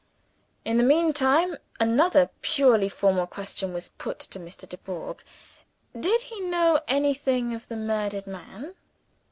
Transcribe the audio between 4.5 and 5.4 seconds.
Dubourg.